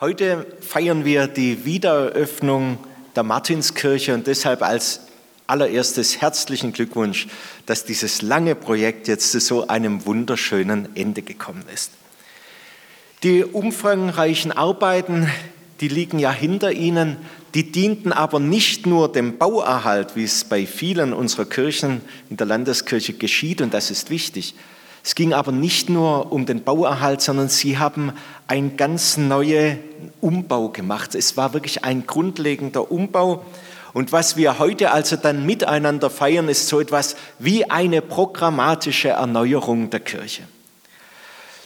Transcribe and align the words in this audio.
Heute 0.00 0.46
feiern 0.60 1.04
wir 1.04 1.26
die 1.26 1.64
Wiedereröffnung 1.64 2.78
der 3.16 3.24
Martinskirche 3.24 4.14
und 4.14 4.28
deshalb 4.28 4.62
als 4.62 5.00
allererstes 5.48 6.20
herzlichen 6.20 6.72
Glückwunsch, 6.72 7.26
dass 7.66 7.84
dieses 7.84 8.22
lange 8.22 8.54
Projekt 8.54 9.08
jetzt 9.08 9.32
zu 9.32 9.40
so 9.40 9.66
einem 9.66 10.06
wunderschönen 10.06 10.94
Ende 10.94 11.22
gekommen 11.22 11.64
ist. 11.74 11.90
Die 13.24 13.42
umfangreichen 13.42 14.52
Arbeiten, 14.52 15.28
die 15.80 15.88
liegen 15.88 16.20
ja 16.20 16.30
hinter 16.30 16.70
Ihnen, 16.70 17.16
die 17.54 17.72
dienten 17.72 18.12
aber 18.12 18.38
nicht 18.38 18.86
nur 18.86 19.10
dem 19.10 19.36
Bauerhalt, 19.36 20.14
wie 20.14 20.22
es 20.22 20.44
bei 20.44 20.64
vielen 20.64 21.12
unserer 21.12 21.46
Kirchen 21.46 22.02
in 22.30 22.36
der 22.36 22.46
Landeskirche 22.46 23.14
geschieht, 23.14 23.60
und 23.60 23.74
das 23.74 23.90
ist 23.90 24.10
wichtig, 24.10 24.54
es 25.04 25.14
ging 25.14 25.32
aber 25.32 25.52
nicht 25.52 25.88
nur 25.88 26.32
um 26.32 26.46
den 26.46 26.64
Bauerhalt, 26.64 27.22
sondern 27.22 27.48
sie 27.48 27.78
haben 27.78 28.12
einen 28.46 28.76
ganz 28.76 29.16
neuen 29.16 29.78
Umbau 30.20 30.68
gemacht. 30.68 31.14
Es 31.14 31.36
war 31.36 31.54
wirklich 31.54 31.84
ein 31.84 32.06
grundlegender 32.06 32.90
Umbau. 32.90 33.44
Und 33.94 34.12
was 34.12 34.36
wir 34.36 34.58
heute 34.58 34.90
also 34.90 35.16
dann 35.16 35.46
miteinander 35.46 36.10
feiern, 36.10 36.48
ist 36.48 36.68
so 36.68 36.80
etwas 36.80 37.16
wie 37.38 37.70
eine 37.70 38.02
programmatische 38.02 39.10
Erneuerung 39.10 39.90
der 39.90 40.00
Kirche. 40.00 40.42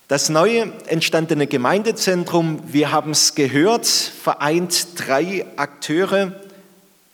Das 0.09 0.29
neue 0.29 0.73
entstandene 0.87 1.47
Gemeindezentrum, 1.47 2.61
wir 2.67 2.93
haben 2.93 3.13
es 3.13 3.35
gehört, 3.35 3.87
vereint 3.87 4.89
drei 4.97 5.47
Akteure, 5.57 6.33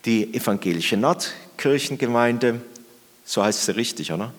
die 0.04 0.34
evangelische 0.34 0.96
Nordkirchengemeinde, 0.96 2.60
so 3.24 3.44
heißt 3.44 3.66
sie 3.66 3.76
richtig, 3.76 4.12
oder? 4.12 4.32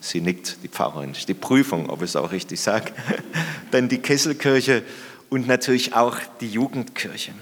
Sie 0.00 0.20
nickt, 0.20 0.58
die 0.62 0.68
Pfarrerin. 0.68 1.14
Die 1.26 1.34
Prüfung, 1.34 1.90
ob 1.90 2.02
ich 2.02 2.10
es 2.10 2.16
auch 2.16 2.32
richtig 2.32 2.60
sage. 2.60 2.92
Dann 3.70 3.88
die 3.88 3.98
Kesselkirche 3.98 4.82
und 5.28 5.46
natürlich 5.46 5.94
auch 5.94 6.16
die 6.40 6.48
Jugendkirche. 6.48 7.32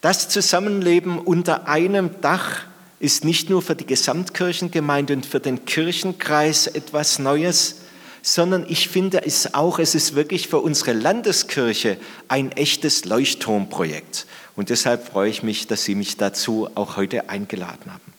Das 0.00 0.28
Zusammenleben 0.28 1.18
unter 1.18 1.68
einem 1.68 2.20
Dach 2.20 2.66
ist 3.00 3.24
nicht 3.24 3.50
nur 3.50 3.62
für 3.62 3.74
die 3.74 3.86
Gesamtkirchengemeinde 3.86 5.14
und 5.14 5.26
für 5.26 5.40
den 5.40 5.64
Kirchenkreis 5.64 6.66
etwas 6.66 7.18
Neues, 7.18 7.76
sondern 8.22 8.66
ich 8.68 8.88
finde 8.88 9.24
es 9.24 9.54
auch, 9.54 9.78
es 9.78 9.94
ist 9.94 10.14
wirklich 10.14 10.48
für 10.48 10.58
unsere 10.58 10.92
Landeskirche 10.92 11.96
ein 12.28 12.52
echtes 12.52 13.04
Leuchtturmprojekt. 13.04 14.26
Und 14.56 14.70
deshalb 14.70 15.06
freue 15.06 15.30
ich 15.30 15.42
mich, 15.42 15.66
dass 15.66 15.84
Sie 15.84 15.94
mich 15.94 16.16
dazu 16.16 16.68
auch 16.74 16.96
heute 16.96 17.28
eingeladen 17.28 17.92
haben. 17.92 18.15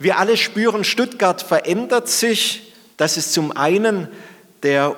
Wir 0.00 0.18
alle 0.18 0.36
spüren, 0.36 0.84
Stuttgart 0.84 1.42
verändert 1.42 2.08
sich. 2.08 2.72
Das 2.96 3.16
ist 3.16 3.32
zum 3.32 3.50
einen 3.50 4.06
der, 4.62 4.96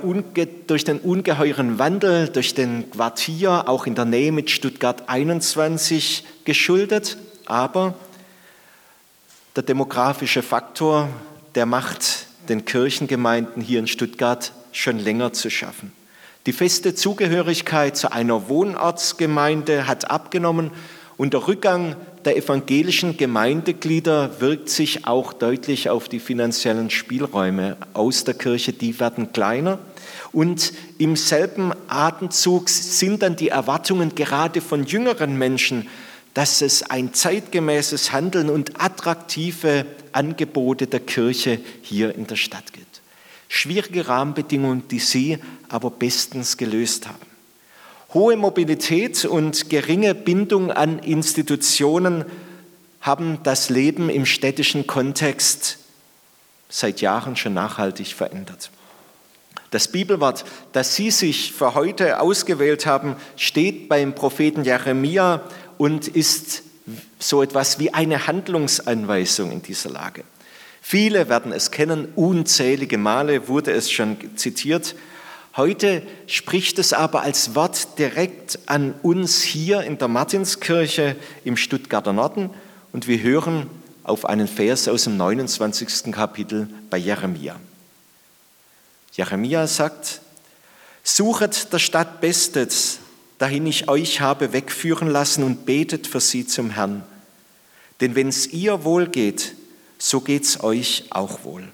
durch 0.67 0.85
den 0.85 0.99
ungeheuren 0.99 1.79
Wandel, 1.79 2.29
durch 2.29 2.55
den 2.55 2.91
Quartier, 2.91 3.67
auch 3.67 3.87
in 3.87 3.95
der 3.95 4.05
Nähe 4.05 4.31
mit 4.31 4.51
Stuttgart 4.51 5.09
21 5.09 6.25
geschuldet. 6.45 7.17
Aber 7.47 7.95
der 9.57 9.63
demografische 9.63 10.43
Faktor, 10.43 11.09
der 11.55 11.65
macht 11.65 12.27
den 12.51 12.67
Kirchengemeinden 12.67 13.63
hier 13.63 13.79
in 13.79 13.87
Stuttgart 13.87 14.53
schon 14.73 14.99
länger 14.99 15.33
zu 15.33 15.49
schaffen. 15.49 15.93
Die 16.47 16.53
feste 16.53 16.95
Zugehörigkeit 16.95 17.97
zu 17.97 18.13
einer 18.13 18.49
Wohnortsgemeinde 18.49 19.87
hat 19.87 20.11
abgenommen 20.11 20.71
und 21.21 21.35
der 21.35 21.47
Rückgang 21.47 21.97
der 22.25 22.39
evangelischen 22.39 23.19
Gemeindeglieder 23.19 24.41
wirkt 24.41 24.71
sich 24.71 25.07
auch 25.07 25.35
deutlich 25.35 25.91
auf 25.91 26.09
die 26.09 26.19
finanziellen 26.19 26.89
Spielräume 26.89 27.77
aus 27.93 28.25
der 28.25 28.33
Kirche. 28.33 28.73
Die 28.73 28.99
werden 28.99 29.31
kleiner. 29.31 29.81
Und 30.33 30.73
im 30.97 31.17
selben 31.17 31.75
Atemzug 31.89 32.71
sind 32.71 33.21
dann 33.21 33.37
die 33.37 33.51
Erwartungen 33.51 34.15
gerade 34.15 34.63
von 34.63 34.87
jüngeren 34.87 35.37
Menschen, 35.37 35.89
dass 36.33 36.63
es 36.63 36.85
ein 36.85 37.13
zeitgemäßes 37.13 38.13
Handeln 38.13 38.49
und 38.49 38.81
attraktive 38.83 39.85
Angebote 40.13 40.87
der 40.87 41.01
Kirche 41.01 41.61
hier 41.83 42.15
in 42.15 42.29
der 42.29 42.37
Stadt 42.37 42.73
gibt. 42.73 43.03
Schwierige 43.47 44.09
Rahmenbedingungen, 44.09 44.89
die 44.89 45.01
Sie 45.01 45.37
aber 45.69 45.91
bestens 45.91 46.57
gelöst 46.57 47.07
haben. 47.09 47.30
Hohe 48.13 48.37
Mobilität 48.37 49.25
und 49.25 49.71
geringe 49.71 50.17
Bindung 50.17 50.73
an 50.73 50.99
Institutionen 50.99 52.25
haben 53.01 53.39
das 53.45 53.71
Leben 53.71 54.11
im 54.11 54.27
städtischen 54.27 54.89
Kontext 54.89 55.79
seit 56.69 57.01
Jahren 57.01 57.37
schon 57.37 57.55
nachhaltig 57.55 58.15
verändert. 58.15 58.71
Das 59.71 59.87
Bibelwort, 59.87 60.45
das 60.73 60.97
Sie 60.97 61.13
sich 61.13 61.53
für 61.53 61.75
heute 61.75 62.21
ausgewählt 62.21 62.85
haben, 62.85 63.15
steht 63.37 63.89
beim 63.89 64.17
Propheten 64.17 64.65
Jeremia 64.65 65.43
und 65.79 66.09
ist 66.09 66.65
so 67.21 67.43
etwas 67.43 67.79
wie 67.79 67.95
eine 67.95 68.27
Handlungsanweisung 68.27 69.53
in 69.53 69.63
dieser 69.63 69.91
Lage. 69.91 70.25
Viele 70.83 71.29
werden 71.29 71.53
es 71.53 71.71
kennen, 71.71 72.09
unzählige 72.17 72.99
Male 72.99 73.47
wurde 73.47 73.71
es 73.71 73.89
schon 73.89 74.17
zitiert. 74.37 74.97
Heute 75.57 76.03
spricht 76.27 76.79
es 76.79 76.93
aber 76.93 77.23
als 77.23 77.57
Wort 77.57 77.99
direkt 77.99 78.59
an 78.67 78.95
uns 79.03 79.43
hier 79.43 79.83
in 79.83 79.99
der 79.99 80.07
Martinskirche 80.07 81.17
im 81.45 81.57
Stuttgarter 81.57 82.13
Norden 82.13 82.51
und 82.93 83.09
wir 83.09 83.21
hören 83.21 83.69
auf 84.05 84.25
einen 84.27 84.47
Vers 84.47 84.87
aus 84.87 85.05
dem 85.05 85.17
29. 85.17 86.13
Kapitel 86.13 86.69
bei 86.89 86.99
Jeremia. 86.99 87.59
Jeremia 89.13 89.67
sagt, 89.67 90.21
Suchet 91.03 91.73
der 91.73 91.79
Stadt 91.79 92.21
Bestes, 92.21 92.99
dahin 93.39 93.67
ich 93.67 93.89
euch 93.89 94.21
habe 94.21 94.53
wegführen 94.53 95.09
lassen 95.09 95.43
und 95.43 95.67
betet 95.67 96.07
für 96.07 96.21
sie 96.21 96.47
zum 96.47 96.71
Herrn. 96.71 97.03
Denn 98.01 98.15
wenn 98.15 98.29
es 98.29 98.47
ihr 98.47 98.85
wohl 98.85 99.09
geht, 99.09 99.57
so 99.99 100.21
geht 100.21 100.45
es 100.45 100.63
euch 100.63 101.07
auch 101.11 101.43
wohl. 101.45 101.69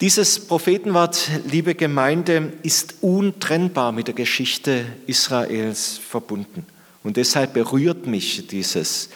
Dieses 0.00 0.48
Prophetenwort, 0.48 1.30
liebe 1.46 1.76
Gemeinde, 1.76 2.52
ist 2.64 2.96
untrennbar 3.00 3.92
mit 3.92 4.08
der 4.08 4.14
Geschichte 4.14 4.86
Israels 5.06 5.98
verbunden. 5.98 6.66
Und 7.04 7.16
deshalb 7.16 7.54
berührt 7.54 8.04
mich 8.04 8.48
dieses 8.48 9.10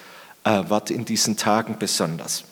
äh, 0.45 0.63
Wort 0.69 0.93
in 0.93 1.05
diesen 1.05 1.37
Tagen 1.37 1.77
besonders. 1.81 2.45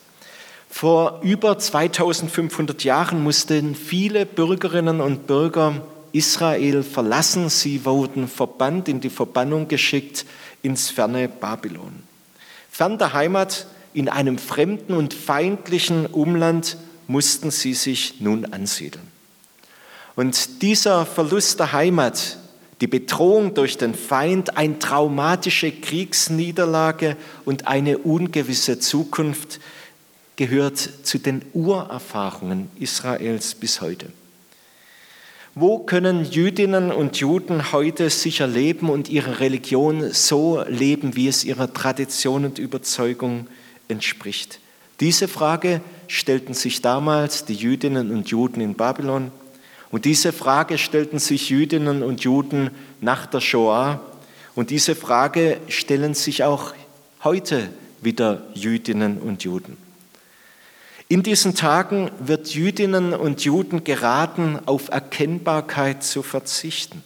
Vor 0.69 1.21
über 1.23 1.57
2500 1.57 2.83
Jahren 2.83 3.23
mussten 3.23 3.77
viele 3.77 4.27
Bürgerinnen 4.27 5.01
und 5.01 5.29
Bürger 5.29 5.87
Israel 6.11 6.83
verlassen. 6.83 7.49
Sie 7.49 7.85
wurden 7.85 8.27
verbannt, 8.27 8.89
in 8.89 9.01
die 9.01 9.09
Verbannung 9.09 9.69
geschickt 9.69 10.27
ins 10.63 10.91
ferne 10.91 11.29
Babylon. 11.29 12.03
Fern 12.73 12.99
der 12.99 13.13
Heimat, 13.13 13.69
in 13.95 14.09
einem 14.09 14.37
fremden 14.37 14.95
und 14.95 15.15
feindlichen 15.15 16.07
Umland, 16.07 16.77
mussten 17.07 17.51
sie 17.51 17.75
sich 17.75 18.21
nun 18.21 18.45
ansiedeln. 18.47 19.07
Und 20.15 20.63
dieser 20.63 21.05
Verlust 21.07 21.61
der 21.61 21.73
Heimat, 21.73 22.39
die 22.81 22.87
Bedrohung 22.87 23.55
durch 23.55 23.79
den 23.79 23.95
Feind, 23.95 24.57
eine 24.57 24.79
traumatische 24.79 25.73
Kriegsniederlage 25.73 27.17
und 27.45 27.67
eine 27.67 27.99
ungewisse 27.99 28.79
Zukunft 28.79 29.61
gehört 30.37 30.79
zu 30.79 31.19
den 31.19 31.43
Urerfahrungen 31.55 32.71
Israels 32.79 33.55
bis 33.55 33.81
heute. 33.81 34.09
Wo 35.55 35.79
können 35.79 36.27
Jüdinnen 36.31 36.93
und 36.93 37.17
Juden 37.17 37.73
heute 37.73 38.11
sicher 38.11 38.47
leben 38.47 38.91
und 38.91 39.09
ihre 39.09 39.41
Religion 39.41 40.13
so 40.13 40.63
leben, 40.69 41.17
wie 41.17 41.29
es 41.29 41.45
ihrer 41.45 41.73
Tradition 41.73 42.45
und 42.45 42.59
Überzeugung 42.59 43.47
entspricht? 43.89 44.61
Diese 45.01 45.29
Frage 45.29 45.81
stellten 46.09 46.55
sich 46.55 46.83
damals 46.83 47.45
die 47.45 47.55
Jüdinnen 47.55 48.11
und 48.11 48.29
Juden 48.29 48.61
in 48.61 48.75
Babylon. 48.75 49.31
Und 49.91 50.05
diese 50.05 50.33
Frage 50.33 50.79
stellten 50.79 51.19
sich 51.19 51.51
Jüdinnen 51.51 52.03
und 52.03 52.23
Juden 52.23 52.71
nach 53.01 53.27
der 53.27 53.41
Shoah. 53.41 54.01
Und 54.55 54.71
diese 54.71 54.95
Frage 54.95 55.59
stellen 55.69 56.15
sich 56.15 56.45
auch 56.45 56.75
heute 57.23 57.69
wieder 58.03 58.43
Jüdinnen 58.55 59.19
und 59.19 59.45
Juden. 59.45 59.77
In 61.09 61.23
diesen 61.23 61.55
Tagen 61.55 62.11
wird 62.19 62.49
Jüdinnen 62.49 63.15
und 63.15 63.45
Juden 63.45 63.85
geraten, 63.85 64.59
auf 64.67 64.89
Erkennbarkeit 64.89 66.03
zu 66.03 66.23
verzichten 66.23 67.03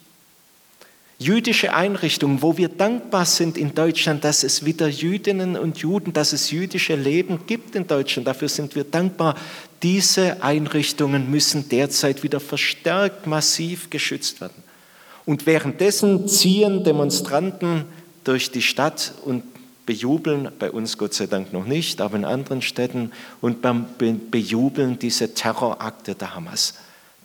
jüdische 1.21 1.75
Einrichtungen, 1.75 2.41
wo 2.41 2.57
wir 2.57 2.71
dankbar 2.71 3.27
sind 3.27 3.59
in 3.59 3.75
Deutschland, 3.75 4.25
dass 4.25 4.43
es 4.43 4.65
wieder 4.65 4.89
Jüdinnen 4.89 5.57
und 5.57 5.79
Juden, 5.79 6.15
dass 6.15 6.33
es 6.33 6.51
jüdische 6.51 6.97
Leben 6.97 7.47
gibt 7.47 7.77
in 7.77 7.87
Deutschland. 7.87 8.27
Dafür 8.27 8.49
sind 8.49 8.75
wir 8.75 8.85
dankbar. 8.85 9.37
Diese 9.83 10.43
Einrichtungen 10.43 11.31
müssen 11.31 11.69
derzeit 11.69 12.23
wieder 12.23 12.41
verstärkt 12.41 13.27
massiv 13.27 13.91
geschützt 13.91 14.41
werden. 14.41 14.63
Und 15.27 15.45
währenddessen 15.45 16.27
ziehen 16.27 16.85
Demonstranten 16.85 17.85
durch 18.25 18.51
die 18.51 18.63
Stadt 18.63 19.13
und 19.23 19.43
bejubeln, 19.85 20.49
bei 20.59 20.71
uns 20.71 20.97
Gott 20.97 21.13
sei 21.13 21.27
Dank 21.27 21.53
noch 21.53 21.67
nicht, 21.67 22.01
aber 22.01 22.17
in 22.17 22.25
anderen 22.25 22.63
Städten, 22.63 23.13
und 23.43 23.61
bejubeln 24.31 24.99
diese 24.99 25.35
Terrorakte 25.35 26.15
der 26.15 26.35
Hamas. 26.35 26.75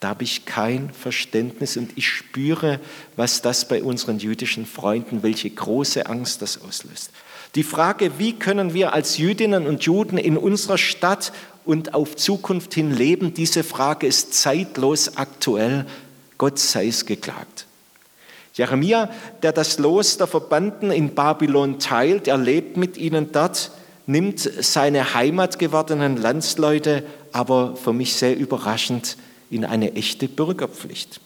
Da 0.06 0.10
habe 0.10 0.24
ich 0.24 0.46
kein 0.46 0.92
Verständnis 0.92 1.78
und 1.78 1.94
ich 1.96 2.08
spüre, 2.08 2.80
was 3.16 3.42
das 3.42 3.68
bei 3.68 3.82
unseren 3.82 4.20
jüdischen 4.20 4.68
Freunden, 4.68 5.24
welche 5.24 5.50
große 5.50 6.06
Angst 6.06 6.44
das 6.44 6.62
auslöst. 6.62 7.10
Die 7.56 7.64
Frage, 7.64 8.20
wie 8.20 8.34
können 8.34 8.76
wir 8.76 8.94
als 8.94 9.18
Jüdinnen 9.18 9.66
und 9.66 9.82
Juden 9.82 10.20
in 10.20 10.38
unserer 10.38 10.78
Stadt 10.78 11.34
und 11.66 11.96
auf 11.96 12.16
Zukunft 12.16 12.76
hin 12.76 12.92
leben, 12.96 13.34
diese 13.34 13.64
Frage 13.64 14.06
ist 14.06 14.36
zeitlos 14.36 15.18
aktuell. 15.18 15.88
Gott 16.38 16.60
sei 16.60 16.86
es 16.86 17.08
geklagt. 17.08 17.66
Jeremia, 18.54 19.10
der 19.42 19.54
das 19.54 19.80
Los 19.80 20.20
der 20.20 20.28
Verbannten 20.28 20.92
in 20.92 21.16
Babylon 21.16 21.80
teilt, 21.80 22.28
er 22.28 22.38
lebt 22.38 22.78
mit 22.78 22.98
ihnen 22.98 23.32
dort, 23.32 23.72
nimmt 24.06 24.40
seine 24.40 25.16
heimatgewordenen 25.16 26.18
Landsleute, 26.18 27.02
aber 27.32 27.76
für 27.76 27.92
mich 27.92 28.14
sehr 28.14 28.38
überraschend, 28.38 29.18
in 29.56 29.66
eine 29.66 29.96
echte 29.96 30.28
Bürgerpflicht. 30.28 31.20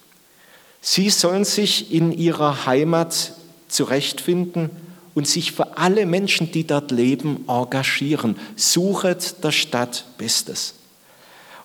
Sie 0.82 1.10
sollen 1.10 1.44
sich 1.44 1.92
in 1.92 2.12
ihrer 2.12 2.66
Heimat 2.66 3.34
zurechtfinden 3.68 4.70
und 5.14 5.28
sich 5.28 5.52
für 5.52 5.78
alle 5.78 6.06
Menschen, 6.06 6.52
die 6.52 6.66
dort 6.66 6.92
leben, 6.92 7.44
engagieren. 7.48 8.38
Suchet 8.56 9.44
der 9.44 9.52
Stadt 9.52 10.06
Bestes. 10.18 10.76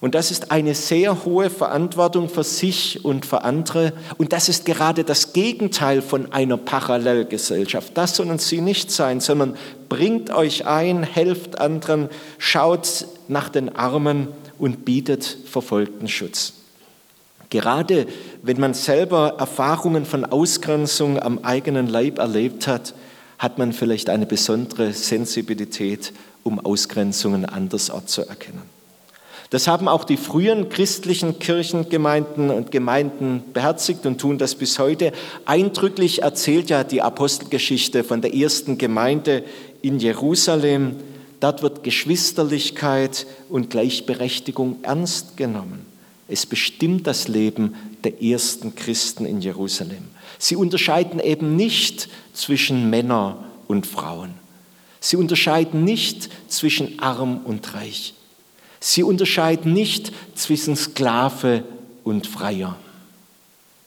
Und 0.04 0.14
das 0.14 0.30
ist 0.30 0.50
eine 0.50 0.74
sehr 0.74 1.24
hohe 1.24 1.48
Verantwortung 1.48 2.28
für 2.28 2.44
sich 2.44 3.06
und 3.06 3.24
für 3.24 3.42
andere. 3.42 3.94
Und 4.18 4.34
das 4.34 4.50
ist 4.50 4.66
gerade 4.66 5.02
das 5.02 5.32
Gegenteil 5.32 6.02
von 6.02 6.30
einer 6.30 6.58
Parallelgesellschaft. 6.58 7.96
Das 7.96 8.14
sollen 8.14 8.38
sie 8.38 8.60
nicht 8.60 8.90
sein, 8.90 9.20
sondern 9.20 9.56
bringt 9.88 10.28
euch 10.28 10.66
ein, 10.66 11.04
helft 11.04 11.58
anderen, 11.58 12.10
schaut 12.36 13.06
nach 13.28 13.48
den 13.48 13.74
Armen 13.74 14.28
und 14.58 14.84
bietet 14.84 15.38
Verfolgten 15.46 16.06
Schutz. 16.06 16.52
Gerade 17.48 18.06
wenn 18.42 18.60
man 18.60 18.74
selber 18.74 19.36
Erfahrungen 19.38 20.04
von 20.04 20.26
Ausgrenzung 20.26 21.18
am 21.18 21.38
eigenen 21.38 21.86
Leib 21.86 22.18
erlebt 22.18 22.66
hat, 22.66 22.92
hat 23.38 23.56
man 23.56 23.72
vielleicht 23.72 24.10
eine 24.10 24.26
besondere 24.26 24.92
Sensibilität, 24.92 26.12
um 26.42 26.60
Ausgrenzungen 26.60 27.46
andersort 27.46 28.10
zu 28.10 28.28
erkennen. 28.28 28.73
Das 29.54 29.68
haben 29.68 29.86
auch 29.86 30.02
die 30.02 30.16
frühen 30.16 30.68
christlichen 30.68 31.38
Kirchengemeinden 31.38 32.50
und 32.50 32.72
Gemeinden 32.72 33.44
beherzigt 33.52 34.04
und 34.04 34.20
tun 34.20 34.36
das 34.36 34.56
bis 34.56 34.80
heute. 34.80 35.12
Eindrücklich 35.44 36.22
erzählt 36.22 36.70
ja 36.70 36.82
die 36.82 37.02
Apostelgeschichte 37.02 38.02
von 38.02 38.20
der 38.20 38.34
ersten 38.34 38.78
Gemeinde 38.78 39.44
in 39.80 40.00
Jerusalem. 40.00 40.96
Dort 41.38 41.62
wird 41.62 41.84
Geschwisterlichkeit 41.84 43.28
und 43.48 43.70
Gleichberechtigung 43.70 44.78
ernst 44.82 45.36
genommen. 45.36 45.86
Es 46.26 46.46
bestimmt 46.46 47.06
das 47.06 47.28
Leben 47.28 47.76
der 48.02 48.24
ersten 48.24 48.74
Christen 48.74 49.24
in 49.24 49.40
Jerusalem. 49.40 50.08
Sie 50.40 50.56
unterscheiden 50.56 51.20
eben 51.20 51.54
nicht 51.54 52.08
zwischen 52.32 52.90
Männern 52.90 53.36
und 53.68 53.86
Frauen. 53.86 54.34
Sie 54.98 55.14
unterscheiden 55.14 55.84
nicht 55.84 56.28
zwischen 56.48 56.98
arm 56.98 57.42
und 57.44 57.72
reich. 57.74 58.14
Sie 58.86 59.02
unterscheiden 59.02 59.72
nicht 59.72 60.12
zwischen 60.34 60.76
Sklave 60.76 61.64
und 62.04 62.26
Freier, 62.26 62.76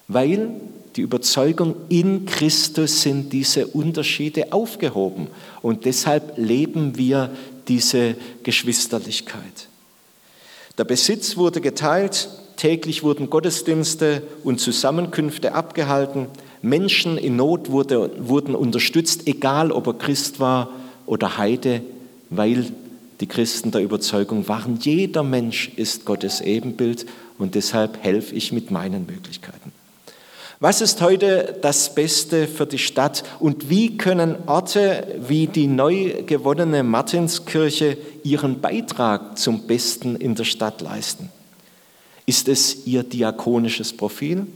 weil 0.07 0.49
die 0.95 1.01
Überzeugung 1.01 1.75
in 1.87 2.25
Christus 2.25 3.03
sind 3.03 3.31
diese 3.31 3.67
Unterschiede 3.67 4.51
aufgehoben 4.53 5.27
und 5.61 5.85
deshalb 5.85 6.39
leben 6.39 6.97
wir 6.97 7.29
diese 7.67 8.15
Geschwisterlichkeit. 8.41 9.67
Der 10.79 10.85
Besitz 10.85 11.37
wurde 11.37 11.61
geteilt, 11.61 12.27
täglich 12.55 13.03
wurden 13.03 13.29
Gottesdienste 13.29 14.23
und 14.43 14.59
Zusammenkünfte 14.59 15.53
abgehalten, 15.53 16.25
Menschen 16.63 17.19
in 17.19 17.35
Not 17.35 17.69
wurde, 17.69 18.09
wurden 18.17 18.55
unterstützt, 18.55 19.27
egal 19.27 19.71
ob 19.71 19.85
er 19.85 19.93
Christ 19.93 20.39
war 20.39 20.71
oder 21.05 21.37
Heide, 21.37 21.83
weil 22.31 22.71
die 23.19 23.27
Christen 23.27 23.71
der 23.71 23.81
Überzeugung 23.81 24.47
waren, 24.47 24.77
jeder 24.81 25.23
Mensch 25.23 25.71
ist 25.75 26.05
Gottes 26.05 26.41
Ebenbild 26.41 27.05
und 27.37 27.55
deshalb 27.55 28.03
helfe 28.03 28.35
ich 28.35 28.51
mit 28.51 28.71
meinen 28.71 29.05
Möglichkeiten. 29.05 29.71
Was 30.59 30.81
ist 30.81 31.01
heute 31.01 31.55
das 31.61 31.93
Beste 31.93 32.47
für 32.47 32.65
die 32.65 32.79
Stadt 32.79 33.23
und 33.39 33.69
wie 33.69 33.95
können 33.95 34.35
Orte 34.47 35.19
wie 35.27 35.45
die 35.45 35.67
neu 35.67 36.23
gewonnene 36.25 36.81
Martinskirche 36.81 37.95
ihren 38.23 38.59
Beitrag 38.59 39.37
zum 39.37 39.67
Besten 39.67 40.15
in 40.15 40.33
der 40.33 40.45
Stadt 40.45 40.81
leisten? 40.81 41.29
Ist 42.25 42.47
es 42.47 42.87
ihr 42.87 43.03
diakonisches 43.03 43.93
Profil? 43.93 44.47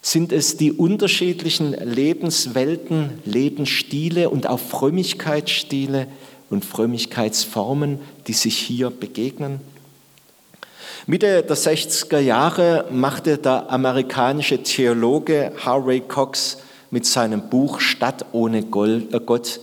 Sind 0.00 0.32
es 0.32 0.56
die 0.56 0.72
unterschiedlichen 0.72 1.72
Lebenswelten, 1.72 3.18
Lebensstile 3.26 4.30
und 4.30 4.46
auch 4.46 4.60
Frömmigkeitsstile, 4.60 6.06
und 6.50 6.64
Frömmigkeitsformen, 6.64 8.00
die 8.26 8.32
sich 8.32 8.58
hier 8.58 8.90
begegnen. 8.90 9.60
Mitte 11.06 11.42
der 11.42 11.56
60er 11.56 12.18
Jahre 12.18 12.86
machte 12.90 13.38
der 13.38 13.70
amerikanische 13.70 14.62
Theologe 14.62 15.52
Harvey 15.64 16.00
Cox 16.00 16.58
mit 16.90 17.06
seinem 17.06 17.48
Buch 17.48 17.80
Stadt 17.80 18.26
ohne 18.32 18.58
äh, 18.58 19.20
Gott 19.24 19.60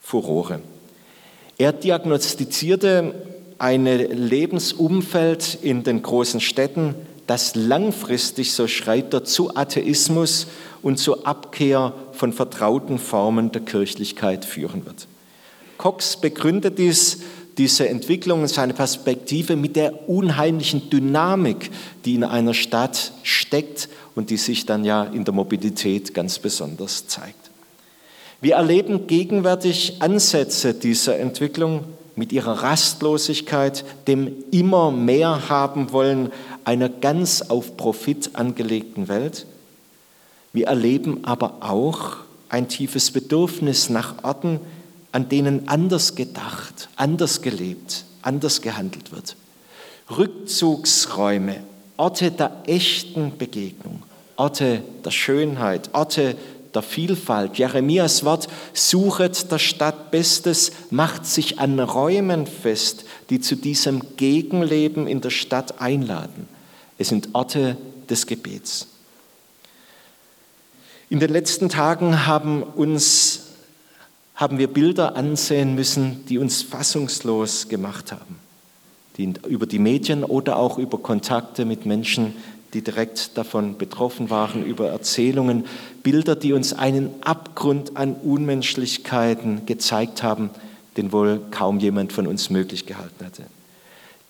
Furore. 0.00 0.60
Er 1.58 1.72
diagnostizierte 1.72 3.14
ein 3.58 3.86
Lebensumfeld 3.86 5.58
in 5.62 5.82
den 5.82 6.02
großen 6.02 6.40
Städten, 6.40 6.94
das 7.26 7.54
langfristig, 7.54 8.52
so 8.52 8.68
schreibt 8.68 9.14
er, 9.14 9.24
zu 9.24 9.56
Atheismus 9.56 10.46
und 10.82 10.98
zur 10.98 11.26
Abkehr 11.26 11.92
von 12.12 12.32
vertrauten 12.32 12.98
Formen 12.98 13.50
der 13.50 13.62
Kirchlichkeit 13.62 14.44
führen 14.44 14.86
wird. 14.86 15.08
Cox 15.78 16.16
begründet 16.16 16.78
dies, 16.78 17.20
diese 17.58 17.88
Entwicklung 17.88 18.42
und 18.42 18.48
seine 18.48 18.74
Perspektive 18.74 19.56
mit 19.56 19.76
der 19.76 20.08
unheimlichen 20.08 20.90
Dynamik, 20.90 21.70
die 22.04 22.14
in 22.14 22.24
einer 22.24 22.54
Stadt 22.54 23.12
steckt 23.22 23.88
und 24.14 24.30
die 24.30 24.36
sich 24.36 24.66
dann 24.66 24.84
ja 24.84 25.04
in 25.04 25.24
der 25.24 25.34
Mobilität 25.34 26.12
ganz 26.12 26.38
besonders 26.38 27.06
zeigt. 27.06 27.50
Wir 28.40 28.56
erleben 28.56 29.06
gegenwärtig 29.06 29.96
Ansätze 30.00 30.74
dieser 30.74 31.18
Entwicklung 31.18 31.84
mit 32.16 32.32
ihrer 32.32 32.62
Rastlosigkeit, 32.62 33.84
dem 34.06 34.32
immer 34.50 34.90
mehr 34.90 35.48
haben 35.48 35.92
wollen 35.92 36.32
einer 36.64 36.88
ganz 36.88 37.42
auf 37.42 37.76
Profit 37.76 38.30
angelegten 38.34 39.08
Welt. 39.08 39.46
Wir 40.52 40.66
erleben 40.66 41.24
aber 41.24 41.58
auch 41.60 42.16
ein 42.48 42.68
tiefes 42.68 43.10
Bedürfnis 43.10 43.90
nach 43.90 44.24
Orten, 44.24 44.60
an 45.16 45.30
denen 45.30 45.66
anders 45.66 46.14
gedacht, 46.14 46.90
anders 46.94 47.40
gelebt, 47.40 48.04
anders 48.20 48.60
gehandelt 48.60 49.12
wird. 49.12 49.34
Rückzugsräume, 50.10 51.56
Orte 51.96 52.30
der 52.30 52.64
echten 52.66 53.38
Begegnung, 53.38 54.02
Orte 54.36 54.82
der 55.06 55.10
Schönheit, 55.10 55.88
Orte 55.94 56.36
der 56.74 56.82
Vielfalt. 56.82 57.56
Jeremias 57.56 58.26
Wort, 58.26 58.48
suchet 58.74 59.50
der 59.50 59.58
Stadt 59.58 60.10
Bestes, 60.10 60.72
macht 60.90 61.24
sich 61.24 61.58
an 61.60 61.80
Räumen 61.80 62.46
fest, 62.46 63.06
die 63.30 63.40
zu 63.40 63.56
diesem 63.56 64.02
Gegenleben 64.18 65.06
in 65.06 65.22
der 65.22 65.30
Stadt 65.30 65.80
einladen. 65.80 66.46
Es 66.98 67.08
sind 67.08 67.30
Orte 67.32 67.78
des 68.10 68.26
Gebets. 68.26 68.88
In 71.08 71.20
den 71.20 71.30
letzten 71.30 71.70
Tagen 71.70 72.26
haben 72.26 72.62
uns 72.62 73.45
haben 74.36 74.58
wir 74.58 74.68
Bilder 74.68 75.16
ansehen 75.16 75.74
müssen, 75.74 76.24
die 76.28 76.38
uns 76.38 76.62
fassungslos 76.62 77.68
gemacht 77.68 78.12
haben, 78.12 78.36
die 79.16 79.32
über 79.48 79.66
die 79.66 79.78
Medien 79.78 80.22
oder 80.22 80.58
auch 80.58 80.78
über 80.78 80.98
Kontakte 80.98 81.64
mit 81.64 81.86
Menschen, 81.86 82.34
die 82.74 82.82
direkt 82.82 83.38
davon 83.38 83.78
betroffen 83.78 84.28
waren, 84.28 84.62
über 84.62 84.88
Erzählungen, 84.90 85.64
Bilder, 86.02 86.36
die 86.36 86.52
uns 86.52 86.74
einen 86.74 87.10
Abgrund 87.22 87.96
an 87.96 88.14
Unmenschlichkeiten 88.14 89.64
gezeigt 89.64 90.22
haben, 90.22 90.50
den 90.98 91.12
wohl 91.12 91.40
kaum 91.50 91.78
jemand 91.78 92.12
von 92.12 92.26
uns 92.26 92.50
möglich 92.50 92.84
gehalten 92.84 93.24
hätte. 93.24 93.44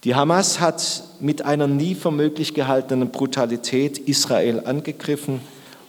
Die 0.05 0.15
Hamas 0.15 0.61
hat 0.61 1.03
mit 1.19 1.43
einer 1.43 1.67
nie 1.67 1.97
für 1.97 2.13
möglich 2.13 2.55
gehaltenen 2.55 3.11
Brutalität 3.11 3.99
Israel 3.99 4.63
angegriffen 4.65 5.41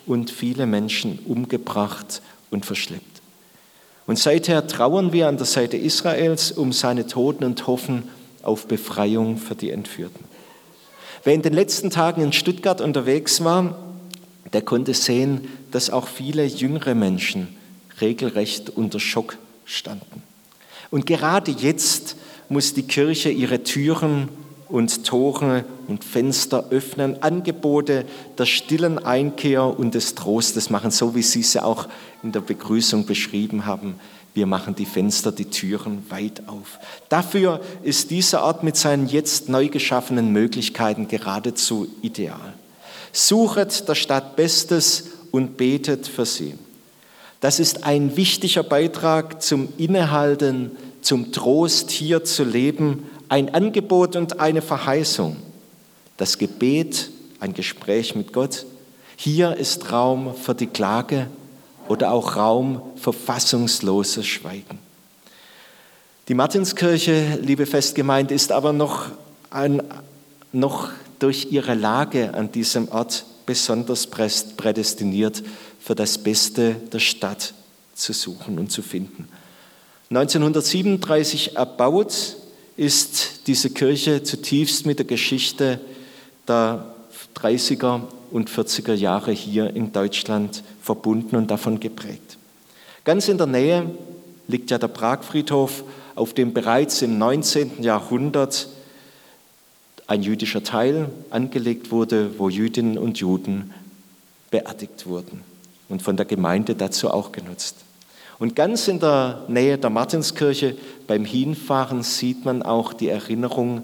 und 0.07 0.31
viele 0.31 0.65
Menschen 0.65 1.19
umgebracht 1.25 2.23
und 2.49 2.65
verschleppt. 2.65 3.16
Und 4.07 4.17
seither 4.17 4.65
trauern 4.65 5.13
wir 5.13 5.27
an 5.27 5.37
der 5.37 5.45
Seite 5.45 5.77
Israels 5.77 6.51
um 6.51 6.71
seine 6.71 7.05
Toten 7.05 7.43
und 7.43 7.67
hoffen 7.67 8.09
auf 8.41 8.67
Befreiung 8.67 9.37
für 9.37 9.53
die 9.53 9.69
Entführten. 9.69 10.25
Wer 11.23 11.33
in 11.33 11.41
den 11.41 11.53
letzten 11.53 11.89
Tagen 11.89 12.21
in 12.21 12.31
Stuttgart 12.31 12.79
unterwegs 12.79 13.43
war, 13.43 13.77
der 14.53 14.61
konnte 14.61 14.93
sehen, 14.93 15.49
dass 15.71 15.89
auch 15.89 16.07
viele 16.07 16.45
jüngere 16.45 16.95
Menschen 16.95 17.49
regelrecht 17.99 18.69
unter 18.69 18.99
Schock 18.99 19.37
standen. 19.65 20.23
Und 20.89 21.05
gerade 21.05 21.51
jetzt 21.51 22.15
muss 22.47 22.73
die 22.73 22.83
Kirche 22.83 23.29
ihre 23.29 23.63
Türen 23.63 24.29
und 24.69 25.05
Tore 25.05 25.65
und 25.87 26.03
Fenster 26.03 26.65
öffnen, 26.69 27.21
Angebote 27.23 28.05
der 28.37 28.45
stillen 28.45 28.99
Einkehr 28.99 29.63
und 29.63 29.95
des 29.95 30.15
Trostes 30.15 30.69
machen, 30.69 30.91
so 30.91 31.15
wie 31.15 31.21
Sie 31.21 31.43
sie 31.43 31.63
auch 31.63 31.87
in 32.23 32.31
der 32.31 32.41
Begrüßung 32.41 33.05
beschrieben 33.05 33.65
haben. 33.65 33.95
Wir 34.33 34.45
machen 34.45 34.75
die 34.75 34.85
Fenster, 34.85 35.31
die 35.31 35.45
Türen 35.45 36.05
weit 36.09 36.43
auf. 36.47 36.79
Dafür 37.09 37.59
ist 37.81 38.11
dieser 38.11 38.43
Ort 38.43 38.63
mit 38.63 38.77
seinen 38.77 39.07
jetzt 39.07 39.49
neu 39.49 39.67
geschaffenen 39.67 40.31
Möglichkeiten 40.31 41.07
geradezu 41.07 41.87
ideal. 42.03 42.53
Suchet 43.11 43.87
der 43.89 43.95
Stadt 43.95 44.35
Bestes 44.35 45.05
und 45.31 45.57
betet 45.57 46.07
für 46.07 46.25
sie. 46.25 46.53
Das 47.39 47.59
ist 47.59 47.83
ein 47.83 48.15
wichtiger 48.15 48.63
Beitrag 48.63 49.41
zum 49.41 49.69
Innehalten, 49.77 50.71
zum 51.01 51.31
Trost 51.31 51.89
hier 51.89 52.23
zu 52.23 52.43
leben, 52.43 53.09
ein 53.29 53.53
Angebot 53.53 54.15
und 54.15 54.39
eine 54.39 54.61
Verheißung. 54.61 55.37
Das 56.17 56.37
Gebet, 56.37 57.09
ein 57.39 57.53
Gespräch 57.53 58.15
mit 58.15 58.33
Gott. 58.33 58.65
Hier 59.15 59.55
ist 59.55 59.91
Raum 59.91 60.35
für 60.35 60.55
die 60.55 60.67
Klage 60.67 61.27
oder 61.87 62.11
auch 62.11 62.35
Raum 62.35 62.81
für 62.95 63.13
fassungsloses 63.13 64.25
Schweigen. 64.25 64.79
Die 66.27 66.33
Martinskirche, 66.33 67.39
liebe 67.41 67.65
Festgemeinde, 67.65 68.33
ist 68.33 68.51
aber 68.51 68.73
noch, 68.73 69.05
ein, 69.49 69.81
noch 70.51 70.89
durch 71.19 71.47
ihre 71.51 71.73
Lage 71.73 72.33
an 72.33 72.51
diesem 72.51 72.89
Ort 72.89 73.25
besonders 73.45 74.07
prädestiniert 74.07 75.41
für 75.79 75.95
das 75.95 76.17
Beste 76.17 76.75
der 76.91 76.99
Stadt 76.99 77.53
zu 77.95 78.11
suchen 78.11 78.59
und 78.59 78.71
zu 78.71 78.81
finden. 78.81 79.29
1937 80.09 81.55
erbaut 81.55 82.35
ist 82.77 83.47
diese 83.47 83.71
Kirche 83.71 84.23
zutiefst 84.23 84.85
mit 84.85 84.99
der 84.99 85.05
Geschichte 85.05 85.81
der 86.47 86.95
30er 87.35 88.01
und 88.31 88.49
40er 88.49 88.93
Jahre 88.93 89.31
hier 89.31 89.75
in 89.75 89.91
Deutschland 89.91 90.63
verbunden 90.81 91.35
und 91.35 91.51
davon 91.51 91.79
geprägt. 91.79 92.37
Ganz 93.03 93.27
in 93.27 93.37
der 93.37 93.47
Nähe 93.47 93.89
liegt 94.47 94.71
ja 94.71 94.77
der 94.77 94.87
Pragfriedhof, 94.87 95.83
auf 96.15 96.33
dem 96.33 96.53
bereits 96.53 97.01
im 97.01 97.17
19. 97.17 97.83
Jahrhundert 97.83 98.67
ein 100.07 100.23
jüdischer 100.23 100.63
Teil 100.63 101.09
angelegt 101.29 101.91
wurde, 101.91 102.39
wo 102.39 102.49
Jüdinnen 102.49 102.97
und 102.97 103.19
Juden 103.19 103.73
beerdigt 104.51 105.05
wurden 105.05 105.41
und 105.89 106.01
von 106.01 106.15
der 106.15 106.25
Gemeinde 106.25 106.75
dazu 106.75 107.09
auch 107.09 107.31
genutzt. 107.31 107.75
Und 108.39 108.55
ganz 108.55 108.87
in 108.87 108.99
der 108.99 109.43
Nähe 109.47 109.77
der 109.77 109.89
Martinskirche 109.89 110.75
beim 111.07 111.25
Hinfahren 111.25 112.03
sieht 112.03 112.45
man 112.45 112.61
auch 112.61 112.93
die 112.93 113.09
Erinnerung, 113.09 113.81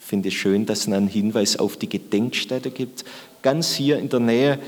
finde 0.00 0.28
ich 0.28 0.38
schön, 0.38 0.66
dass 0.66 0.80
es 0.80 0.86
einen 0.88 1.06
Hinweis 1.06 1.56
auf 1.56 1.76
die 1.76 1.88
Gedenkstätte 1.88 2.70
gibt. 2.70 3.04
Ganz 3.42 3.72
hier 3.74 3.98
in 3.98 4.08
der 4.08 4.20
Nähe 4.20 4.58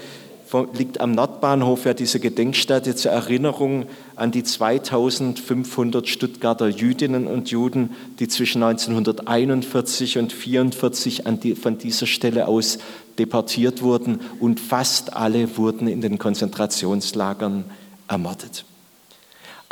liegt 0.75 1.00
am 1.00 1.12
Nordbahnhof 1.12 1.85
ja 1.85 1.95
diese 1.95 2.21
Gedenkstätte 2.21 2.95
zur 2.95 3.11
Erinnerung 3.11 3.87
an 4.14 4.31
die 4.31 4.45
2500 4.45 6.09
Stuttgarter 6.09 6.69
Jüdinnen 6.69 7.26
und 7.26 7.50
Juden, 7.50 7.91
die 8.21 8.29
zwischen 8.29 8.62
1941 8.62 10.19
und 10.19 10.33
1944 10.33 11.23
die, 11.43 11.55
von 11.57 11.79
dieser 11.79 12.07
Stelle 12.07 12.47
aus 12.47 12.79
deportiert 13.19 13.83
wurden 13.83 14.21
und 14.38 14.61
fast 14.61 15.17
alle 15.17 15.57
wurden 15.57 15.88
in 15.88 16.00
den 16.00 16.19
Konzentrationslagern 16.19 17.64
ermordet. 18.07 18.64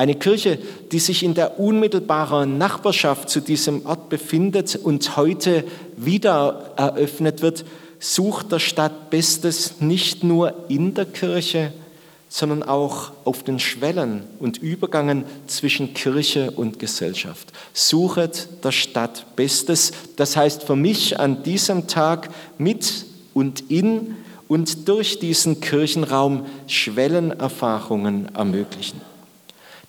Eine 0.03 0.17
Kirche, 0.17 0.59
die 0.91 0.99
sich 0.99 1.23
in 1.23 1.35
der 1.35 1.61
unmittelbaren 1.61 2.59
Nachbarschaft 2.59 3.31
zu 3.31 3.39
diesem 3.39 3.87
Ort 3.87 4.09
befindet 4.09 4.75
und 4.75 5.17
heute 5.17 5.63
wieder 5.97 6.73
eröffnet 6.77 7.41
wird, 7.41 7.65
sucht 8.01 8.51
der 8.51 8.59
Stadt 8.59 9.11
Bestes 9.11 9.81
nicht 9.81 10.25
nur 10.25 10.69
in 10.69 10.95
der 10.95 11.05
Kirche, 11.05 11.73
sondern 12.29 12.65
auch 12.65 13.13
auf 13.23 13.45
den 13.45 13.61
Schwellen 13.61 14.25
und 14.41 14.59
Übergangen 14.59 15.23
zwischen 15.47 15.95
Kirche 15.95 16.51
und 16.51 16.81
Gesellschaft. 16.81 17.53
Suchet 17.73 18.49
der 18.65 18.73
Stadt 18.73 19.37
Bestes, 19.37 19.93
das 20.17 20.37
heißt 20.37 20.65
für 20.65 20.75
mich 20.75 21.21
an 21.21 21.45
diesem 21.45 21.87
Tag 21.87 22.29
mit 22.59 23.07
und 23.35 23.71
in 23.71 24.17
und 24.49 24.89
durch 24.89 25.21
diesen 25.21 25.61
Kirchenraum 25.61 26.47
Schwellenerfahrungen 26.67 28.35
ermöglichen. 28.35 29.12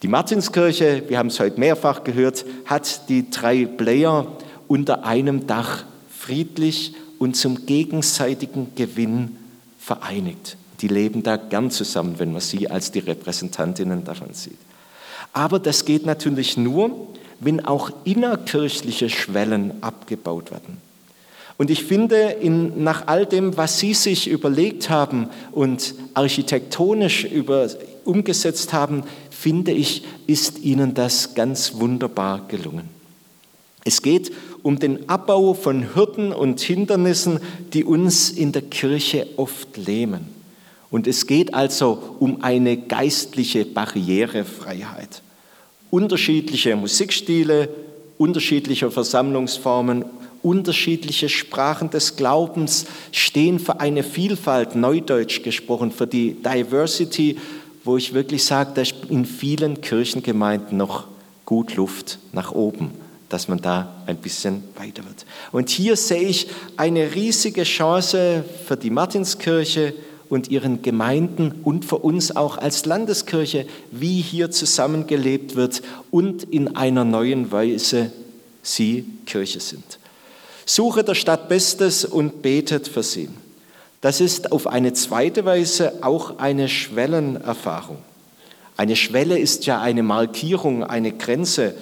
Die 0.04 0.10
Martinskirche, 0.10 1.04
wir 1.08 1.18
haben 1.18 1.28
es 1.28 1.40
heute 1.40 1.58
mehrfach 1.62 2.04
gehört, 2.04 2.44
hat 2.66 3.08
die 3.08 3.32
drei 3.32 3.66
Player 3.66 4.28
unter 4.68 5.06
einem 5.06 5.48
Dach 5.48 5.86
friedlich 6.10 6.94
und 7.20 7.38
zum 7.38 7.66
gegenseitigen 7.66 8.76
Gewinn 8.76 9.38
vereinigt. 9.80 10.58
Die 10.82 10.90
leben 10.90 11.24
da 11.24 11.38
gern 11.38 11.72
zusammen, 11.72 12.20
wenn 12.20 12.34
man 12.34 12.42
sie 12.42 12.70
als 12.70 12.92
die 12.92 13.00
Repräsentantinnen 13.00 14.04
davon 14.04 14.34
sieht. 14.34 14.58
Aber 15.32 15.58
das 15.58 15.86
geht 15.86 16.06
natürlich 16.06 16.58
nur, 16.58 17.08
wenn 17.40 17.64
auch 17.64 17.90
innerkirchliche 18.04 19.10
Schwellen 19.10 19.82
abgebaut 19.82 20.52
werden. 20.52 20.82
Und 21.58 21.70
ich 21.70 21.84
finde, 21.84 22.18
in, 22.42 22.84
nach 22.84 23.08
all 23.08 23.26
dem, 23.26 23.58
was 23.58 23.80
Sie 23.80 23.94
sich 23.94 24.28
überlegt 24.28 24.90
haben 24.90 25.30
und 25.52 25.94
architektonisch 26.14 27.26
über, 27.26 27.70
umgesetzt 28.06 28.74
haben, 28.74 29.04
finde 29.30 29.72
ich, 29.72 30.04
ist 30.26 30.60
Ihnen 30.60 30.94
das 30.94 31.36
ganz 31.36 31.76
wunderbar 31.76 32.48
gelungen. 32.48 32.90
Es 33.86 34.02
geht 34.02 34.32
um 34.62 34.80
den 34.80 35.10
Abbau 35.10 35.54
von 35.54 35.94
Hürden 35.94 36.32
und 36.32 36.62
Hindernissen, 36.62 37.40
die 37.74 37.84
uns 37.84 38.30
in 38.30 38.54
der 38.54 38.62
Kirche 38.62 39.28
oft 39.36 39.78
lähmen. 39.78 40.30
Und 40.90 41.08
es 41.08 41.28
geht 41.28 41.54
also 41.54 42.16
um 42.20 42.42
eine 42.44 42.78
geistliche 42.78 43.66
Barrierefreiheit. 43.66 45.22
Unterschiedliche 45.92 46.76
Musikstile, 46.76 47.68
unterschiedliche 48.18 48.90
Versammlungsformen, 48.90 50.06
unterschiedliche 50.44 51.30
Sprachen 51.30 51.90
des 51.90 52.16
Glaubens 52.16 52.86
stehen 53.12 53.60
für 53.60 53.80
eine 53.80 54.04
Vielfalt, 54.04 54.76
neudeutsch 54.76 55.42
gesprochen, 55.42 55.92
für 55.92 56.08
die 56.08 56.36
Diversity, 56.36 57.38
wo 57.84 57.98
ich 57.98 58.14
wirklich 58.14 58.46
sage, 58.46 58.72
da 58.76 58.82
ist 58.82 58.96
in 59.10 59.26
vielen 59.26 59.82
Kirchengemeinden 59.82 60.78
noch 60.78 61.08
gut 61.46 61.76
Luft 61.76 62.20
nach 62.32 62.52
oben 62.52 62.92
dass 63.34 63.48
man 63.48 63.60
da 63.60 63.92
ein 64.06 64.18
bisschen 64.18 64.64
weiter 64.76 65.04
wird. 65.06 65.26
Und 65.52 65.72
hier 65.72 65.96
sehe 65.96 66.22
ich 66.22 66.50
eine 66.78 67.16
riesige 67.16 67.64
Chance 67.64 68.46
für 68.68 68.78
die 68.78 68.92
Martinskirche 68.92 69.96
und 70.30 70.50
ihren 70.50 70.84
Gemeinden 70.84 71.52
und 71.64 71.84
für 71.84 71.98
uns 71.98 72.36
auch 72.36 72.60
als 72.60 72.86
Landeskirche, 72.86 73.66
wie 73.90 74.22
hier 74.22 74.52
zusammengelebt 74.52 75.56
wird 75.56 75.82
und 76.12 76.44
in 76.44 76.76
einer 76.76 77.06
neuen 77.06 77.52
Weise 77.52 78.12
sie 78.62 79.06
Kirche 79.26 79.60
sind. 79.60 79.98
Suche 80.66 81.04
der 81.04 81.16
Stadt 81.16 81.50
Bestes 81.50 82.06
und 82.06 82.42
betet 82.42 82.88
für 82.88 83.04
sie. 83.04 83.30
Das 84.02 84.22
ist 84.22 84.52
auf 84.52 84.68
eine 84.68 84.94
zweite 84.94 85.46
Weise 85.46 85.94
auch 86.02 86.40
eine 86.40 86.68
Schwellenerfahrung. 86.68 87.98
Eine 88.76 88.96
Schwelle 88.96 89.38
ist 89.38 89.66
ja 89.66 89.82
eine 89.82 90.04
Markierung, 90.04 90.84
eine 90.84 91.12
Grenze, 91.12 91.76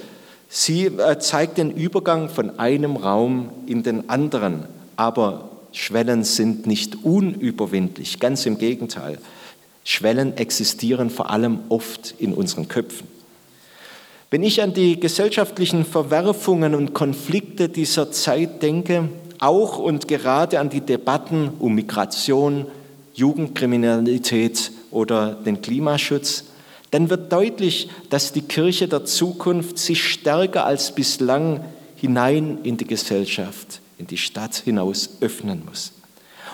Sie 0.54 0.88
äh, 0.88 1.18
zeigt 1.18 1.58
den 1.58 1.72
Übergang 1.72 2.28
von 2.28 2.60
einem 2.60 2.98
Raum 2.98 3.52
in 3.68 3.84
den 3.84 4.10
anderen, 4.10 4.66
aber 4.98 5.50
Schwellen 5.72 6.26
sind 6.26 6.68
nicht 6.68 7.06
unüberwindlich, 7.06 8.20
ganz 8.20 8.46
im 8.46 8.58
Gegenteil. 8.58 9.18
Schwellen 9.86 10.36
existieren 10.36 11.10
vor 11.10 11.30
allem 11.30 11.60
oft 11.70 12.16
in 12.20 12.34
unseren 12.34 12.68
Köpfen. 12.68 13.08
Wenn 14.32 14.44
ich 14.44 14.62
an 14.62 14.74
die 14.74 14.98
gesellschaftlichen 14.98 15.84
Verwerfungen 15.84 16.74
und 16.74 16.94
Konflikte 16.94 17.68
dieser 17.68 18.14
Zeit 18.14 18.64
denke, 18.64 19.10
auch 19.40 19.78
und 19.78 20.08
gerade 20.08 20.62
an 20.62 20.70
die 20.70 20.80
Debatten 20.80 21.50
um 21.60 21.76
Migration, 21.76 22.66
Jugendkriminalität 23.14 24.72
oder 24.90 25.34
den 25.34 25.62
Klimaschutz, 25.62 26.46
dann 26.92 27.10
wird 27.10 27.30
deutlich, 27.34 27.90
dass 28.10 28.32
die 28.32 28.44
Kirche 28.44 28.88
der 28.88 29.04
Zukunft 29.04 29.78
sich 29.78 30.02
stärker 30.02 30.66
als 30.66 30.96
bislang 30.96 31.66
hinein 31.98 32.60
in 32.64 32.78
die 32.78 32.88
Gesellschaft, 32.88 33.82
in 33.98 34.08
die 34.08 34.18
Stadt 34.18 34.56
hinaus 34.56 35.10
öffnen 35.20 35.64
muss. 35.66 35.92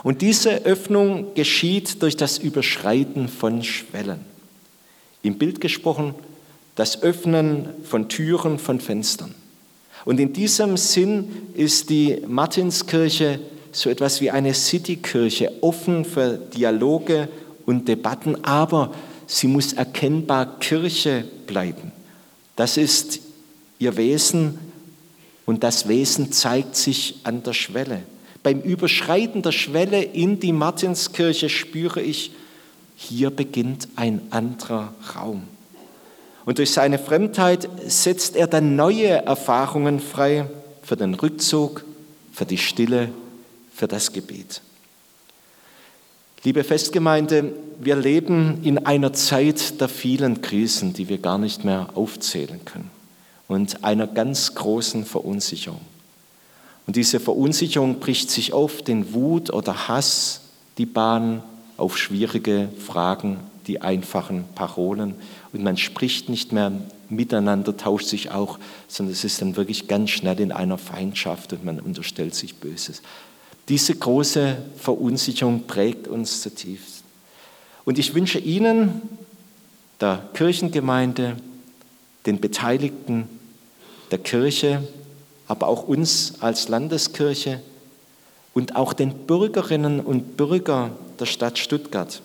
Und 0.01 0.24
diese 0.24 0.65
Öffnung 0.65 1.36
geschieht 1.36 2.01
durch 2.01 2.17
das 2.17 2.39
Überschreiten 2.39 3.27
von 3.27 3.62
Schwellen. 3.63 4.22
Im 5.22 5.38
Bild 5.38 5.62
gesprochen, 5.62 6.15
das 6.77 7.03
Öffnen 7.03 7.67
von 7.84 8.07
Türen, 8.07 8.57
von 8.57 8.79
Fenstern. 8.79 9.36
Und 10.05 10.22
in 10.22 10.31
diesem 10.31 10.77
Sinn 10.77 11.27
ist 11.53 11.89
die 11.89 12.22
Martinskirche 12.25 13.41
so 13.74 13.89
etwas 13.89 14.22
wie 14.22 14.31
eine 14.31 14.53
Citykirche, 14.53 15.51
offen 15.62 16.05
für 16.05 16.38
Dialoge 16.38 17.27
und 17.65 17.89
Debatten, 17.89 18.46
aber 18.46 18.93
sie 19.25 19.48
muss 19.48 19.74
erkennbar 19.74 20.60
Kirche 20.60 21.25
bleiben. 21.46 21.91
Das 22.55 22.77
ist 22.77 23.19
ihr 23.79 23.98
Wesen 23.98 24.57
Und 25.48 25.63
das 25.63 25.88
Wesen 25.88 26.34
zeigt 26.34 26.75
sich 26.75 27.22
an 27.24 27.41
der 27.41 27.53
Schwelle. 27.53 28.03
Beim 28.43 28.60
Überschreiten 28.62 29.41
der 29.41 29.53
Schwelle 29.53 30.03
in 30.03 30.41
die 30.41 30.51
Martinskirche 30.51 31.48
spüre 31.48 32.01
ich, 32.01 32.31
hier 32.98 33.29
beginnt 33.29 33.88
ein 33.96 34.22
anderer 34.29 34.93
Raum. 35.15 35.43
Und 36.47 36.59
durch 36.59 36.71
seine 36.71 36.97
Fremdheit 36.97 37.67
setzt 37.87 38.37
er 38.37 38.47
dann 38.47 38.77
neue 38.77 39.09
Erfahrungen 39.09 39.99
frei 39.99 40.49
für 40.81 40.95
den 40.95 41.13
Rückzug, 41.13 41.83
für 42.31 42.45
die 42.45 42.57
Stille, 42.57 43.09
für 43.75 43.89
das 43.89 44.13
Gebet. 44.13 44.61
Liebe 46.45 46.63
Festgemeinde, 46.63 47.51
wir 47.81 47.97
leben 47.97 48.63
in 48.63 48.85
einer 48.85 49.11
Zeit 49.11 49.81
der 49.81 49.89
vielen 49.89 50.41
Krisen, 50.41 50.93
die 50.93 51.09
wir 51.09 51.17
gar 51.17 51.37
nicht 51.37 51.65
mehr 51.65 51.89
aufzählen 51.95 52.63
können 52.63 52.91
und 53.49 53.83
einer 53.83 54.07
ganz 54.07 54.55
großen 54.55 55.03
Verunsicherung. 55.03 55.81
Und 56.85 56.95
diese 56.95 57.19
Verunsicherung 57.19 57.99
bricht 57.99 58.31
sich 58.31 58.53
oft 58.53 58.87
in 58.87 59.13
Wut 59.13 59.51
oder 59.51 59.89
Hass 59.89 60.39
die 60.77 60.85
Bahn 60.85 61.43
auf 61.75 61.97
schwierige 61.97 62.69
Fragen, 62.79 63.37
die 63.67 63.81
einfachen 63.81 64.45
Parolen. 64.55 65.15
Und 65.53 65.63
man 65.63 65.77
spricht 65.77 66.29
nicht 66.29 66.51
mehr 66.51 66.71
miteinander, 67.09 67.75
tauscht 67.75 68.07
sich 68.07 68.31
auch, 68.31 68.59
sondern 68.88 69.13
es 69.13 69.24
ist 69.24 69.41
dann 69.41 69.55
wirklich 69.55 69.88
ganz 69.88 70.09
schnell 70.09 70.39
in 70.39 70.51
einer 70.51 70.77
Feindschaft 70.77 71.53
und 71.53 71.63
man 71.65 71.79
unterstellt 71.79 72.36
sich 72.36 72.55
Böses. 72.55 73.01
Diese 73.69 73.95
große 73.95 74.57
Verunsicherung 74.77 75.67
prägt 75.67 76.07
uns 76.07 76.41
zutiefst. 76.41 77.03
Und 77.86 78.00
ich 78.00 78.13
wünsche 78.13 78.39
Ihnen, 78.39 79.01
der 80.00 80.29
Kirchengemeinde, 80.33 81.38
den 82.25 82.39
Beteiligten 82.39 83.27
der 84.12 84.19
Kirche, 84.19 84.88
aber 85.47 85.67
auch 85.67 85.88
uns 85.88 86.36
als 86.41 86.67
Landeskirche 86.67 87.62
und 88.53 88.75
auch 88.75 88.93
den 88.93 89.13
Bürgerinnen 89.25 90.00
und 90.00 90.38
Bürgern 90.38 90.91
der 91.19 91.25
Stadt 91.25 91.57
Stuttgart, 91.57 92.21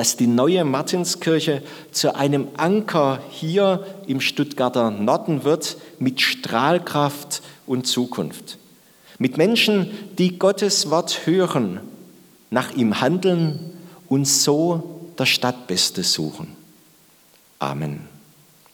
dass 0.00 0.16
die 0.16 0.26
neue 0.26 0.64
Martinskirche 0.64 1.62
zu 1.92 2.14
einem 2.14 2.48
Anker 2.56 3.20
hier 3.28 3.84
im 4.06 4.22
Stuttgarter 4.22 4.90
Norden 4.90 5.44
wird 5.44 5.76
mit 5.98 6.22
Strahlkraft 6.22 7.42
und 7.66 7.86
Zukunft. 7.86 8.56
Mit 9.18 9.36
Menschen, 9.36 9.90
die 10.16 10.38
Gottes 10.38 10.88
Wort 10.88 11.26
hören, 11.26 11.80
nach 12.48 12.74
ihm 12.74 13.02
handeln 13.02 13.72
und 14.08 14.26
so 14.26 15.10
das 15.16 15.28
Stadtbeste 15.28 16.02
suchen. 16.02 16.56
Amen. 17.58 18.08